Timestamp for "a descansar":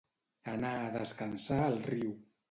0.77-1.59